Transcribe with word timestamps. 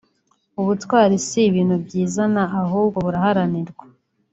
ubutwari 0.61 1.15
si 1.27 1.39
ibintu 1.49 1.75
byizana 1.85 2.43
ahubwo 2.61 2.97
buraharanirwa 3.05 3.85